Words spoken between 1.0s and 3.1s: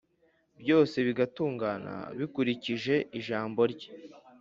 bigatungana bikurikije